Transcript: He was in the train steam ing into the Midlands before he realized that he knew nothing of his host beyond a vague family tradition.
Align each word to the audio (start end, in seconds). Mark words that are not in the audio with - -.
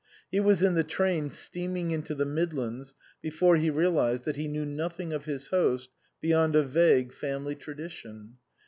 He 0.31 0.39
was 0.39 0.63
in 0.63 0.73
the 0.73 0.83
train 0.83 1.29
steam 1.29 1.77
ing 1.77 1.91
into 1.91 2.15
the 2.15 2.25
Midlands 2.25 2.95
before 3.21 3.57
he 3.57 3.69
realized 3.69 4.23
that 4.25 4.35
he 4.35 4.47
knew 4.47 4.65
nothing 4.65 5.13
of 5.13 5.25
his 5.25 5.49
host 5.49 5.91
beyond 6.19 6.55
a 6.55 6.63
vague 6.63 7.13
family 7.13 7.53
tradition. 7.53 8.37